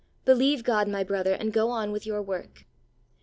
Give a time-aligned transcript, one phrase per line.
[0.25, 2.65] Believe God, my brother, and go on with your work.